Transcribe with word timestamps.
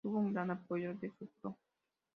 Tuvo 0.03 0.17
un 0.17 0.33
gran 0.33 0.49
apoyo 0.49 0.95
de 0.95 1.11
su 1.11 1.29
Pro. 1.39 1.59